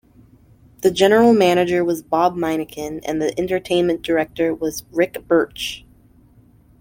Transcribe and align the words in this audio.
The 0.81 0.89
General 0.89 1.31
Manager 1.31 1.85
was 1.85 2.01
Bob 2.01 2.35
Miniken 2.35 3.01
and 3.07 3.21
the 3.21 3.39
Entertainment 3.39 4.01
Director 4.01 4.51
was 4.51 4.83
Ric 4.91 5.27
Birch. 5.27 5.85